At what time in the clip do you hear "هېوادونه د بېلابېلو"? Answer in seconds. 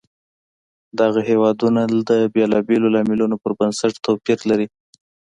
1.29-2.87